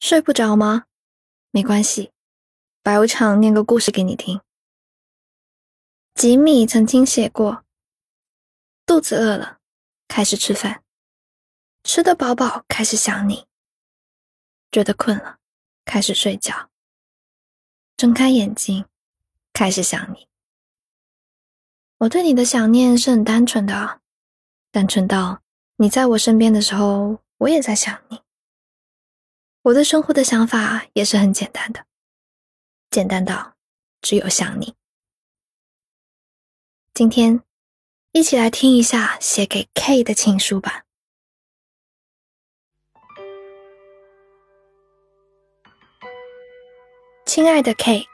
[0.00, 0.86] 睡不着吗？
[1.50, 2.10] 没关系，
[2.82, 4.40] 白无常念个故事给你听。
[6.14, 7.64] 吉米曾经写过：
[8.86, 9.58] 肚子饿了，
[10.08, 10.80] 开始吃饭；
[11.84, 13.44] 吃得饱饱，开始想你；
[14.72, 15.38] 觉得困了，
[15.84, 16.70] 开始睡觉；
[17.98, 18.86] 睁开眼睛，
[19.52, 20.26] 开始想你。
[21.98, 24.00] 我对你的想念是很单纯的，
[24.70, 25.42] 单纯到
[25.76, 28.22] 你在我身边的时候，我也在想你。
[29.62, 31.84] 我对生活的想法也是很简单的，
[32.90, 33.56] 简单到
[34.00, 34.74] 只有想你。
[36.94, 37.42] 今天，
[38.12, 40.84] 一起来听一下写给 K 的情书吧。
[47.26, 48.06] 亲爱的 K，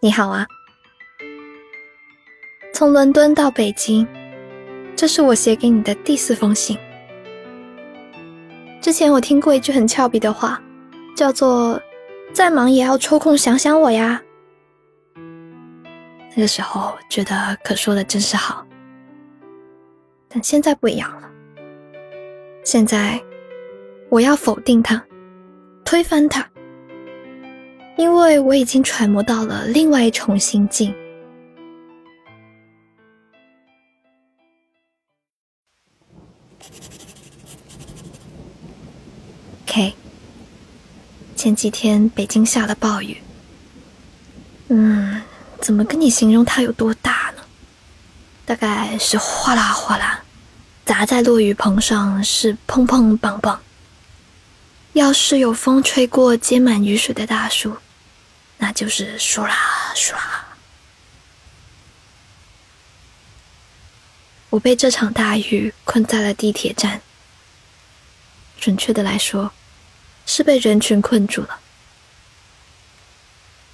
[0.00, 0.46] 你好啊！
[2.72, 4.06] 从伦敦到北京，
[4.96, 6.78] 这是我写给你的第四封信。
[8.86, 10.62] 之前我听过一句很俏皮的话，
[11.16, 11.82] 叫做
[12.32, 14.22] “再忙也要抽空想想我呀”。
[16.36, 18.64] 那个时候觉得可说的真是好，
[20.28, 21.28] 但现在不一样了。
[22.62, 23.20] 现在
[24.08, 25.02] 我要否定它，
[25.84, 26.46] 推翻它，
[27.96, 30.94] 因为我已经揣摩到了另外一重心境。
[41.46, 43.22] 前几天北京下了暴雨。
[44.66, 45.22] 嗯，
[45.60, 47.42] 怎么跟你形容它有多大呢？
[48.44, 50.24] 大概是哗啦哗啦，
[50.84, 53.56] 砸在落雨棚上是砰砰砰砰。
[54.94, 57.76] 要是有风吹过结满雨水的大树，
[58.58, 59.56] 那就是唰啦
[59.94, 60.44] 唰啦。
[64.50, 67.00] 我被这场大雨困在了地铁站。
[68.58, 69.52] 准确的来说。
[70.26, 71.60] 是被人群困住了。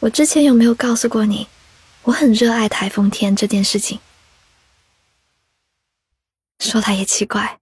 [0.00, 1.46] 我之前有没有告诉过你，
[2.02, 4.00] 我很热爱台风天这件事情？
[6.58, 7.60] 说来也奇怪，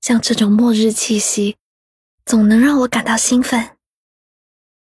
[0.00, 1.56] 像这种末日气息，
[2.24, 3.76] 总能让我感到兴奋。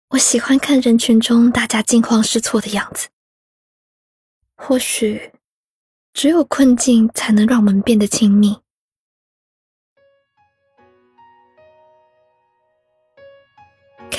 [0.08, 3.08] 我喜欢看人群中大家惊慌失措的样子。
[4.56, 5.32] 或许，
[6.12, 8.60] 只有困境才能让我们变得亲密。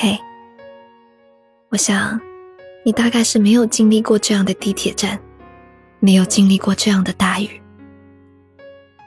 [0.01, 0.19] 嘿
[1.69, 2.19] 我想
[2.83, 5.19] 你大概是没有经历过这样的地铁站，
[5.99, 7.61] 没有经历过这样的大雨，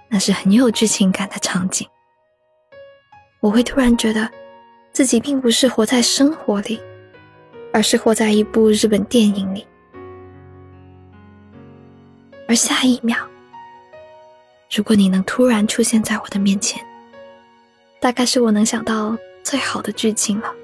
[0.08, 1.84] 那是很有剧情感的场景。
[3.40, 4.30] 我会突然觉得
[4.92, 6.80] 自己并不是活在生活里，
[7.72, 9.66] 而是活在一部日本电影里。
[12.46, 13.18] 而下一秒，
[14.72, 16.80] 如果你能突然出现在我的面前，
[17.98, 20.54] 大概是我能想到最好的剧情了。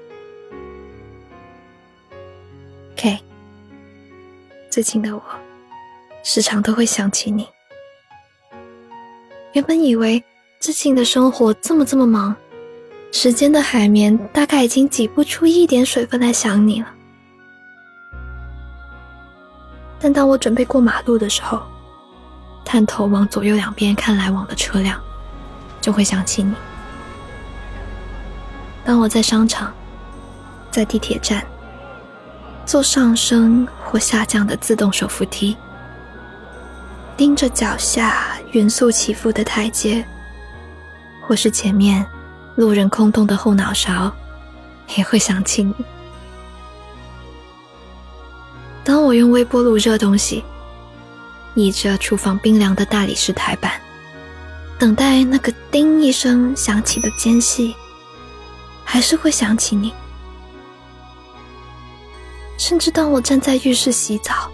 [4.71, 5.21] 最近的我，
[6.23, 7.45] 时常都会想起你。
[9.51, 10.23] 原本以为
[10.61, 12.33] 最近的生活这么这么忙，
[13.11, 16.87] 时间的海绵大概已经挤不出一点水分来想你了。
[19.99, 21.61] 但当我准备过马路的时候，
[22.63, 24.97] 探头往左右两边看来往的车辆，
[25.81, 26.55] 就会想起你。
[28.85, 29.73] 当我在商场，
[30.71, 31.45] 在地铁站。
[32.71, 35.57] 坐上升或下降的自动手扶梯，
[37.17, 40.05] 盯着脚下匀速起伏的台阶，
[41.21, 42.05] 或是前面
[42.55, 44.09] 路人空洞的后脑勺，
[44.95, 45.75] 也会想起你。
[48.85, 50.41] 当我用微波炉热东西，
[51.55, 53.73] 倚着厨房冰凉的大理石台板，
[54.79, 57.75] 等待那个叮一声响起的间隙，
[58.85, 59.93] 还是会想起你。
[62.61, 64.47] 甚至当我站在浴室洗澡，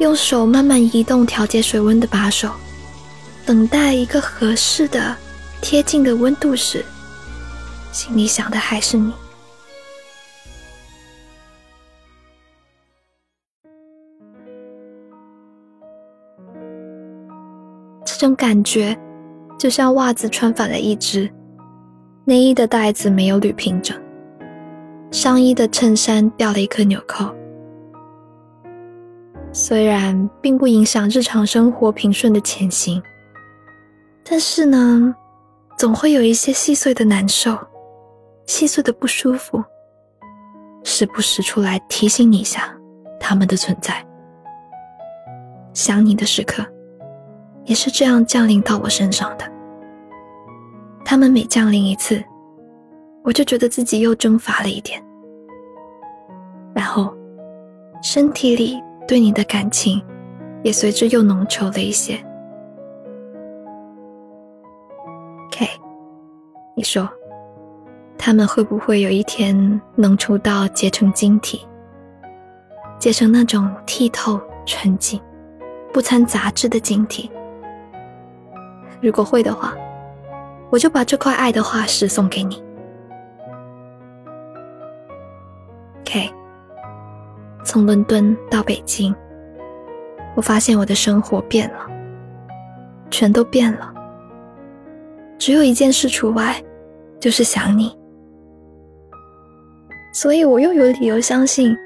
[0.00, 2.50] 用手慢慢移动调节水温的把手，
[3.46, 5.16] 等待一个合适的、
[5.62, 6.84] 贴近的温度时，
[7.90, 9.10] 心里想的还是你。
[18.04, 18.94] 这种感觉，
[19.58, 21.32] 就像袜子穿反了一只，
[22.26, 23.98] 内衣的带子没有捋平整。
[25.12, 27.30] 上衣的衬衫掉了一颗纽扣，
[29.52, 33.00] 虽然并不影响日常生活平顺的前行，
[34.24, 35.14] 但是呢，
[35.76, 37.58] 总会有一些细碎的难受，
[38.46, 39.62] 细碎的不舒服，
[40.82, 42.74] 时不时出来提醒你一下
[43.20, 44.02] 他们的存在。
[45.74, 46.64] 想你的时刻，
[47.66, 49.44] 也是这样降临到我身上的。
[51.04, 52.24] 他们每降临一次，
[53.24, 55.00] 我就觉得自己又蒸发了一点，
[56.74, 57.14] 然后
[58.02, 60.04] 身体里对你的感情
[60.64, 62.14] 也随之又浓稠了一些。
[65.52, 65.68] K，
[66.74, 67.08] 你说，
[68.18, 71.64] 他们会不会有一天浓稠到结成晶体，
[72.98, 75.20] 结成那种剔透纯净、
[75.92, 77.30] 不掺杂质的晶体？
[79.00, 79.74] 如果会的话，
[80.70, 82.60] 我就把这块爱的化石送给你。
[87.64, 89.14] 从伦敦到北京，
[90.34, 91.86] 我发现我的生活变了，
[93.10, 93.92] 全都变了。
[95.38, 96.62] 只有一件事除外，
[97.20, 97.96] 就是想你。
[100.12, 101.76] 所以我又有理由相信，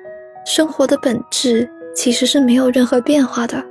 [0.44, 3.64] 生活的本质其实是没有任何变化的，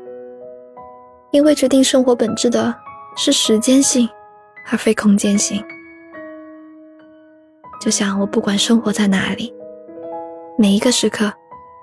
[1.31, 2.73] 因为决定生活本质的
[3.17, 4.07] 是时间性，
[4.71, 5.63] 而非空间性。
[7.81, 9.53] 就像我不管生活在哪里。
[10.57, 11.29] 每一个时刻，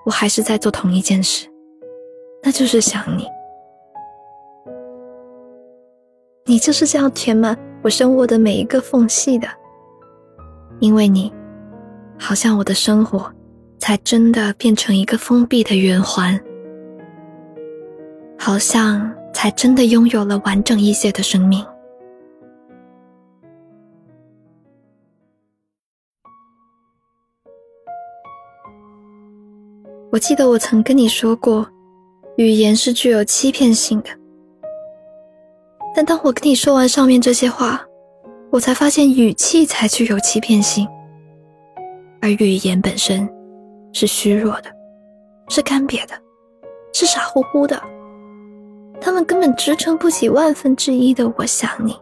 [0.05, 1.47] 我还是在做同一件事，
[2.43, 3.27] 那就是想你。
[6.45, 9.47] 你就是这样填满我生活的每一个缝隙的，
[10.81, 11.33] 因为你，
[12.19, 13.33] 好像我的生活
[13.79, 16.39] 才真的变成一个封闭的圆环，
[18.37, 21.65] 好像才真的拥有了完整一些的生命。
[30.13, 31.67] 我记得我曾跟你说过，
[32.37, 34.11] 语言是具有欺骗性的。
[35.95, 37.83] 但当我跟你说完上面这些话，
[38.51, 40.87] 我才发现语气才具有欺骗性，
[42.21, 43.27] 而语言本身
[43.95, 44.71] 是虚弱的，
[45.49, 46.15] 是干瘪的，
[46.93, 47.83] 是傻乎乎的。
[49.01, 51.97] 他们根本支撑不起万分之一的“我想你”。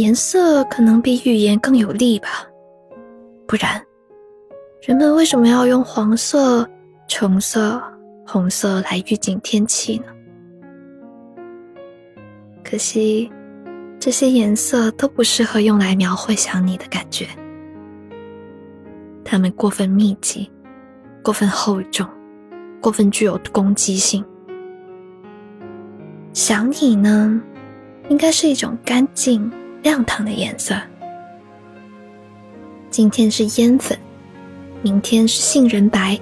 [0.00, 2.46] 颜色可能比语言更有力吧，
[3.48, 3.84] 不然。
[4.82, 6.68] 人们为什么要用黄色、
[7.08, 7.82] 橙色、
[8.24, 10.04] 红色来预警天气呢？
[12.62, 13.30] 可惜，
[13.98, 17.26] 这些颜色都不适合用来描绘想你的感觉，
[19.24, 20.50] 它们过分密集、
[21.22, 22.08] 过分厚重、
[22.80, 24.24] 过分具有攻击性。
[26.32, 27.40] 想你呢，
[28.08, 29.50] 应该是一种干净、
[29.82, 30.76] 亮堂的颜色。
[32.88, 33.98] 今天是烟粉。
[34.86, 36.16] 明天是杏仁白，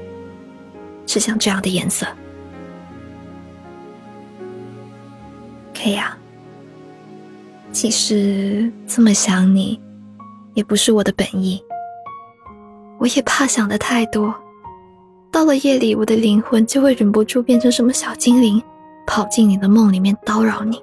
[1.06, 2.06] 是像这样的颜色。
[5.74, 6.16] K 呀，
[7.72, 9.78] 其实这么想你，
[10.54, 11.62] 也不是我的本意。
[12.98, 14.34] 我也怕想的太多，
[15.30, 18.62] 到了夜里，我的灵魂就会忍不住变成什么小精灵，
[19.06, 20.82] 跑进你的梦里面叨扰你。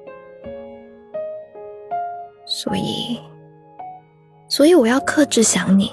[2.45, 3.19] 所以，
[4.47, 5.91] 所以我要克制想你。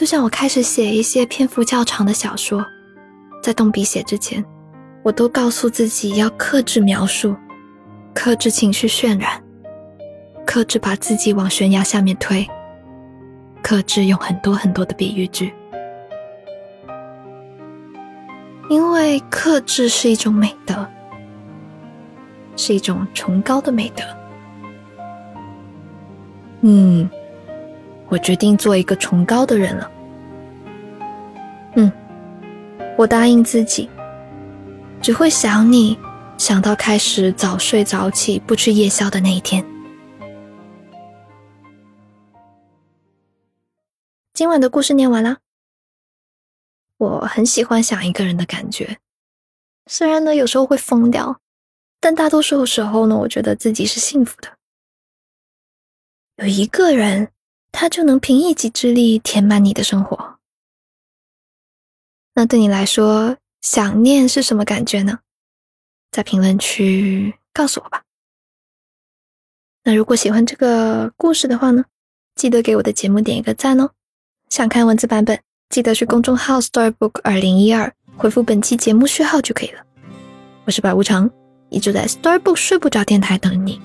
[0.00, 2.64] 就像我开始写一些篇幅较长的小说，
[3.42, 4.42] 在动笔写之前，
[5.02, 7.36] 我都告诉自己要克制描述，
[8.14, 9.44] 克制情绪渲染，
[10.46, 12.48] 克制把自己往悬崖下面推，
[13.62, 15.52] 克制用很多很多的比喻句，
[18.70, 20.88] 因为克制是一种美德，
[22.56, 24.02] 是一种崇高的美德。
[26.62, 27.06] 嗯。
[28.10, 29.90] 我决定做一个崇高的人了。
[31.76, 31.90] 嗯，
[32.98, 33.88] 我答应自己，
[35.00, 35.96] 只会想你，
[36.36, 39.64] 想到开始早睡早起、不吃夜宵的那一天。
[44.34, 45.38] 今晚的故事念完了。
[46.96, 48.98] 我很喜欢想一个人的感觉，
[49.86, 51.38] 虽然呢有时候会疯掉，
[52.00, 54.48] 但大多数时候呢，我觉得自己是幸福的。
[56.38, 57.28] 有一个人。
[57.72, 60.38] 他就能凭一己之力填满你的生活。
[62.34, 65.18] 那对你来说，想念是什么感觉呢？
[66.10, 68.02] 在评论区告诉我吧。
[69.82, 71.84] 那如果喜欢这个故事的话呢，
[72.36, 73.90] 记得给我的节目点一个赞哦。
[74.48, 79.84] 想看文字版本，记得去公众号 Storybook 二零一二回复本期节目序号就可以了。
[80.64, 81.30] 我是百无常，
[81.68, 83.80] 一直在 Storybook 睡不着电台等你。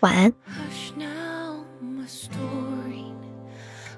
[0.00, 0.32] 晚安。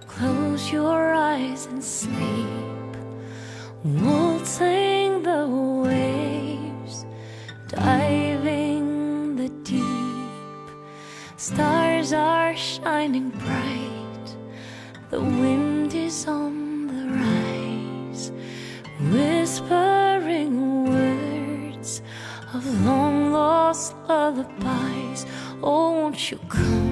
[0.06, 2.96] Close your eyes and sleep,
[3.82, 7.04] waltzing the waves,
[7.66, 10.70] diving the deep.
[11.36, 14.36] Stars are shining bright,
[15.10, 18.30] the wind is on the rise,
[19.10, 22.02] whispering words
[22.54, 25.26] of long lost lullabies.
[25.60, 26.85] Oh, won't you come?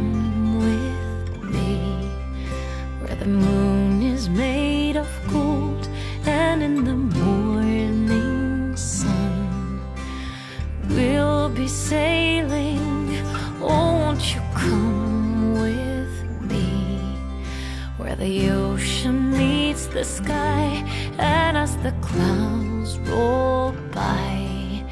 [18.04, 20.84] where the ocean meets the sky,
[21.16, 24.84] and as the clouds roll by,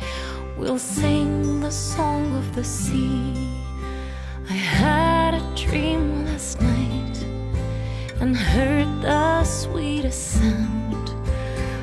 [0.57, 3.51] we'll sing the song of the sea.
[4.49, 7.23] I had a dream last night
[8.21, 11.11] and heard the sweetest sound.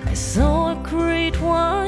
[0.07, 1.78] I saw a great one.